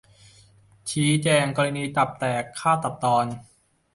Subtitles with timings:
[0.89, 3.25] ชี้แจงกรณีตับแตก-ฆ่าตัดตอน